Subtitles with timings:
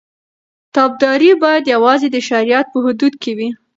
[0.75, 3.49] تابعداري باید یوازې د شریعت په حدودو کې وي.